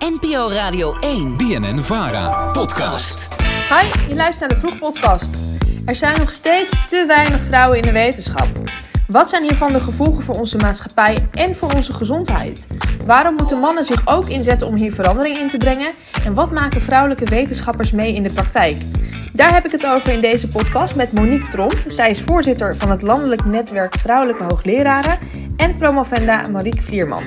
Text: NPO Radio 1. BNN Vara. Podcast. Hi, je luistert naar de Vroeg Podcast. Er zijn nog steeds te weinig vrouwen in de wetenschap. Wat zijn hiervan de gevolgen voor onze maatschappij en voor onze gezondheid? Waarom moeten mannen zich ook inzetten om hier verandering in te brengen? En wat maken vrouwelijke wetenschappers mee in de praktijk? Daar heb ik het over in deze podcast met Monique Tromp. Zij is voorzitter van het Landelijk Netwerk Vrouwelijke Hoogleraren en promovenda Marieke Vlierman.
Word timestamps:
NPO 0.00 0.48
Radio 0.48 0.96
1. 1.00 1.36
BNN 1.36 1.78
Vara. 1.78 2.50
Podcast. 2.50 3.28
Hi, 3.68 4.08
je 4.08 4.14
luistert 4.14 4.40
naar 4.40 4.48
de 4.48 4.56
Vroeg 4.66 4.76
Podcast. 4.76 5.38
Er 5.84 5.96
zijn 5.96 6.18
nog 6.18 6.30
steeds 6.30 6.86
te 6.86 7.04
weinig 7.06 7.40
vrouwen 7.40 7.76
in 7.76 7.82
de 7.82 7.92
wetenschap. 7.92 8.46
Wat 9.06 9.28
zijn 9.28 9.42
hiervan 9.42 9.72
de 9.72 9.80
gevolgen 9.80 10.22
voor 10.22 10.34
onze 10.34 10.56
maatschappij 10.56 11.28
en 11.32 11.56
voor 11.56 11.72
onze 11.72 11.92
gezondheid? 11.92 12.66
Waarom 13.06 13.34
moeten 13.34 13.58
mannen 13.58 13.84
zich 13.84 14.02
ook 14.04 14.28
inzetten 14.28 14.66
om 14.66 14.74
hier 14.74 14.92
verandering 14.92 15.36
in 15.36 15.48
te 15.48 15.58
brengen? 15.58 15.92
En 16.24 16.34
wat 16.34 16.50
maken 16.50 16.80
vrouwelijke 16.80 17.24
wetenschappers 17.24 17.92
mee 17.92 18.14
in 18.14 18.22
de 18.22 18.32
praktijk? 18.32 18.76
Daar 19.32 19.52
heb 19.52 19.64
ik 19.64 19.72
het 19.72 19.86
over 19.86 20.12
in 20.12 20.20
deze 20.20 20.48
podcast 20.48 20.96
met 20.96 21.12
Monique 21.12 21.48
Tromp. 21.48 21.76
Zij 21.86 22.10
is 22.10 22.22
voorzitter 22.22 22.76
van 22.76 22.90
het 22.90 23.02
Landelijk 23.02 23.44
Netwerk 23.44 23.94
Vrouwelijke 23.98 24.44
Hoogleraren 24.44 25.18
en 25.56 25.76
promovenda 25.76 26.48
Marieke 26.48 26.82
Vlierman. 26.82 27.22